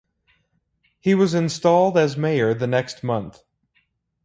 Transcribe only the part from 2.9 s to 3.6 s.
month.